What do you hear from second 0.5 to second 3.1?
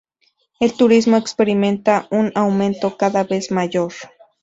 El turismo experimenta un aumento